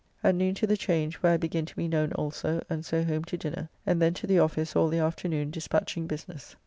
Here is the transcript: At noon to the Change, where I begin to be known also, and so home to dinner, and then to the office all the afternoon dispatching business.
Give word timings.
At 0.23 0.33
noon 0.33 0.55
to 0.55 0.65
the 0.65 0.77
Change, 0.77 1.17
where 1.17 1.33
I 1.33 1.37
begin 1.37 1.67
to 1.67 1.75
be 1.75 1.87
known 1.87 2.11
also, 2.13 2.63
and 2.71 2.83
so 2.83 3.03
home 3.03 3.23
to 3.25 3.37
dinner, 3.37 3.69
and 3.85 4.01
then 4.01 4.15
to 4.15 4.25
the 4.25 4.39
office 4.39 4.75
all 4.75 4.87
the 4.87 4.97
afternoon 4.97 5.51
dispatching 5.51 6.07
business. 6.07 6.55